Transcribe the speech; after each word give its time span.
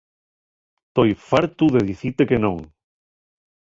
Toi 0.95 1.11
fartu 1.27 1.67
de 1.75 1.81
dicite 1.91 2.23
que 2.31 2.41
non. 2.45 2.57